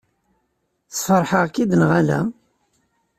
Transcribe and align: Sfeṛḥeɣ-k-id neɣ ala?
Sfeṛḥeɣ-k-id 0.97 1.71
neɣ 1.75 1.91
ala? 1.99 2.19